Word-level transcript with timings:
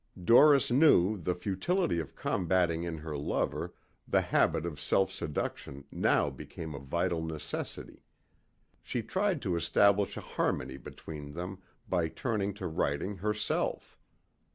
Doris 0.23 0.71
knew 0.71 1.15
the 1.15 1.35
futility 1.35 1.99
of 1.99 2.15
combating 2.15 2.81
in 2.81 2.97
her 2.97 3.15
lover 3.15 3.75
the 4.07 4.21
habit 4.21 4.65
of 4.65 4.79
self 4.79 5.11
seduction 5.11 5.83
now 5.91 6.31
became 6.31 6.73
a 6.73 6.79
vital 6.79 7.21
necessity. 7.21 8.01
She 8.81 9.03
tried 9.03 9.43
to 9.43 9.55
establish 9.55 10.17
a 10.17 10.21
harmony 10.21 10.77
between 10.77 11.33
them 11.33 11.59
by 11.87 12.07
turning 12.07 12.55
to 12.55 12.65
writing 12.65 13.17
herself. 13.17 13.95